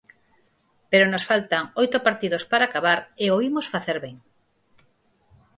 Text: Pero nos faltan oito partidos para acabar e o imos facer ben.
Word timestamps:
Pero 0.91 1.05
nos 1.07 1.27
faltan 1.29 1.63
oito 1.81 1.97
partidos 2.07 2.43
para 2.51 2.65
acabar 2.69 2.99
e 3.23 3.25
o 3.35 3.37
imos 3.49 3.71
facer 3.73 3.97
ben. 4.05 4.15